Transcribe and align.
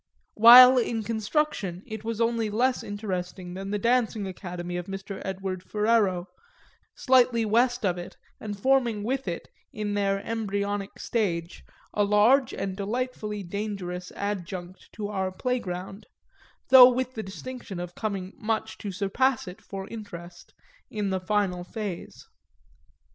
While 0.33 0.79
in 0.79 1.03
construction 1.03 1.83
it 1.85 2.03
was 2.03 2.19
only 2.19 2.49
less 2.49 2.81
interesting 2.81 3.53
than 3.53 3.69
the 3.69 3.77
dancing 3.77 4.25
academy 4.25 4.75
of 4.75 4.87
Mr. 4.87 5.21
Edward 5.23 5.61
Ferrero, 5.61 6.25
slightly 6.95 7.45
west 7.45 7.85
of 7.85 7.99
it 7.99 8.17
and 8.39 8.59
forming 8.59 9.03
with 9.03 9.27
it, 9.27 9.47
in 9.71 9.93
their 9.93 10.17
embryonic 10.25 10.97
stage, 10.97 11.63
a 11.93 12.03
large 12.03 12.51
and 12.51 12.75
delightfully 12.75 13.43
dangerous 13.43 14.11
adjunct 14.15 14.91
to 14.93 15.07
our 15.09 15.31
playground, 15.31 16.07
though 16.69 16.89
with 16.89 17.13
the 17.13 17.21
distinction 17.21 17.79
of 17.79 17.93
coming 17.93 18.33
much 18.39 18.79
to 18.79 18.91
surpass 18.91 19.47
it 19.47 19.61
for 19.61 19.87
interest 19.87 20.55
in 20.89 21.11
the 21.11 21.19
final 21.19 21.63
phase. 21.63 22.27